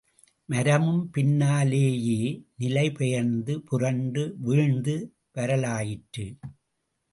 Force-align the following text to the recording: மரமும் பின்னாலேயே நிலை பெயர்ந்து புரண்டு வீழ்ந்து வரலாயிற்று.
மரமும் 0.49 1.09
பின்னாலேயே 1.09 2.21
நிலை 2.57 2.91
பெயர்ந்து 2.91 3.61
புரண்டு 3.61 4.35
வீழ்ந்து 4.39 4.95
வரலாயிற்று. 5.33 6.25